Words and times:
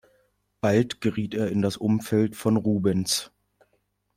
Bald 0.61 0.99
geriet 0.99 1.33
er 1.35 1.49
in 1.51 1.61
das 1.61 1.77
Umfeld 1.77 2.35
von 2.35 2.57
Rubens. 2.57 3.31